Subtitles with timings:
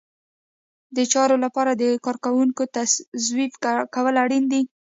[0.95, 3.53] د چارو لپاره د کارکوونکو توظیف
[3.95, 4.61] کول اړین دي.